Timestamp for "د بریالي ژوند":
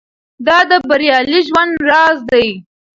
0.69-1.73